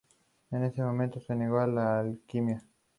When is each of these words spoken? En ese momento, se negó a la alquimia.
En 0.49 0.63
ese 0.63 0.81
momento, 0.81 1.19
se 1.19 1.35
negó 1.35 1.59
a 1.59 1.67
la 1.67 1.99
alquimia. 1.99 2.59